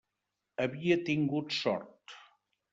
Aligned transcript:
Havia 0.63 0.97
tingut 1.11 1.55
sort. 1.61 2.19